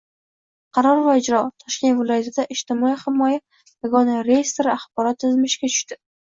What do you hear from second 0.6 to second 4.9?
Qaror va ijro:Toshkent viloyatida "Ijtimoiy himoya yagona reyestri"